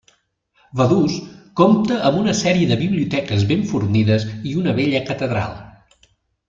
[0.79, 1.17] Vaduz
[1.61, 5.59] compta amb una sèrie de biblioteques ben fornides i una bella catedral.